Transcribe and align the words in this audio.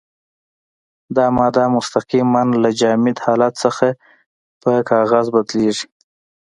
دا 1.15 1.25
ماده 1.37 1.63
مستقیماً 1.77 2.41
له 2.63 2.69
جامد 2.79 3.17
حالت 3.25 3.53
څخه 3.63 3.87
په 4.61 4.71
ګاز 5.11 5.25
بدلیږي. 5.35 5.87